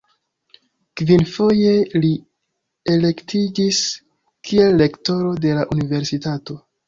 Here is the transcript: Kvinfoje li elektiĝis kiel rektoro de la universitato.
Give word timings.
Kvinfoje 1.01 1.73
li 2.05 2.09
elektiĝis 2.95 3.83
kiel 4.49 4.83
rektoro 4.83 5.35
de 5.47 5.55
la 5.61 5.69
universitato. 5.77 6.59